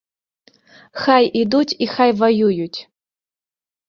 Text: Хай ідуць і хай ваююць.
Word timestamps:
Хай 1.01 1.27
ідуць 1.41 1.77
і 1.87 1.87
хай 1.95 2.11
ваююць. 2.21 2.79